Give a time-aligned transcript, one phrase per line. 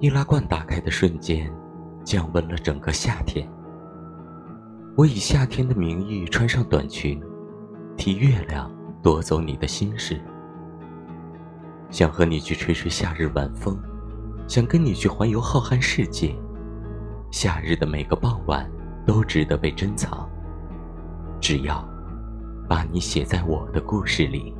[0.00, 1.52] 易拉罐打开的瞬间
[2.04, 3.46] 降温了整个夏天。
[4.96, 7.22] 我以夏天的名义穿上短裙
[7.98, 10.18] 替月亮夺走你的心事。
[11.90, 13.78] 想和你去吹吹夏日晚风
[14.48, 16.34] 想跟你去环游浩瀚世界
[17.30, 18.70] 夏日的每个傍晚
[19.06, 20.26] 都值得被珍藏。
[21.42, 21.86] 只要
[22.66, 24.59] 把你写在我的故事里。